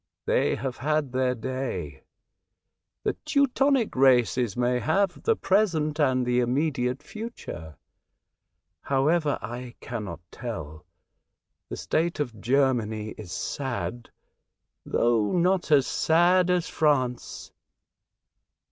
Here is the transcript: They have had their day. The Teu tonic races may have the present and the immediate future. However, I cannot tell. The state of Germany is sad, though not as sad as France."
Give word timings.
They 0.25 0.55
have 0.55 0.77
had 0.77 1.11
their 1.11 1.35
day. 1.35 2.01
The 3.03 3.13
Teu 3.23 3.45
tonic 3.45 3.93
races 3.95 4.57
may 4.57 4.79
have 4.79 5.21
the 5.21 5.35
present 5.35 5.99
and 5.99 6.25
the 6.25 6.39
immediate 6.39 7.03
future. 7.03 7.75
However, 8.81 9.37
I 9.43 9.75
cannot 9.79 10.21
tell. 10.31 10.87
The 11.69 11.77
state 11.77 12.19
of 12.19 12.41
Germany 12.41 13.09
is 13.09 13.31
sad, 13.31 14.09
though 14.87 15.33
not 15.33 15.69
as 15.69 15.85
sad 15.85 16.49
as 16.49 16.67
France." 16.67 17.51